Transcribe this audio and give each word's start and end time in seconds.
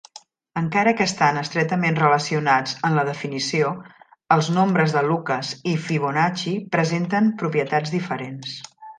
Encara 0.59 0.91
que 0.99 1.05
estan 1.09 1.35
estretament 1.39 1.97
relacionats 1.99 2.71
en 2.87 2.95
la 2.99 3.03
definició, 3.09 3.69
els 4.35 4.49
nombres 4.55 4.95
de 4.95 5.03
Lucas 5.09 5.51
i 5.73 5.73
Fibonacci 5.89 6.55
presenten 6.77 7.29
propietats 7.43 7.93
diferents. 7.97 8.57